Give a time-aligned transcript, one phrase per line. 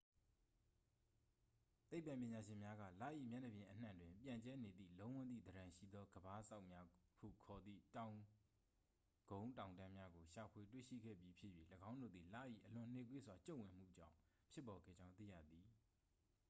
[1.89, 2.85] သိပ္ပံပညာရှင်များက လ၏
[3.29, 6.85] မျက်နှာပြင်အနှံ့တွင် ပြန့်ကျဲနေသည့် လုံးဝန်းသည့်သဏ္ဍန်ရှိသော ကမ်းပါးစောက်များ
[7.17, 8.17] ဟုခေါ်သည့် တောင်
[9.31, 11.51] ကုန်းတောင်တန်းများကို ရှာဖွေတွေ့ရှိခဲ့ပြီးဖြစ်၍
[11.89, 12.35] ၎င်းတို့သည် လ၏
[12.65, 14.15] အလွန်နှေးကွေးစွာ ကျုံ့ဝင်မှုကြောင်း
[14.51, 15.67] ဖြစ်ပေါ်ခဲ့ကြောင်း သိရသည်